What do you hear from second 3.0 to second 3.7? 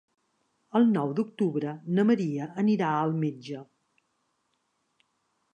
al metge.